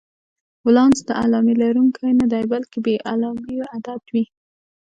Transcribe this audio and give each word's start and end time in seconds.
ولانس 0.65 0.97
د 1.07 1.09
علامې 1.21 1.53
لرونکی 1.61 2.09
نه 2.21 2.25
دی، 2.31 2.43
بلکې 2.53 2.77
بې 2.85 2.95
علامې 3.11 3.55
عدد 3.73 4.01
وي. 4.13 4.23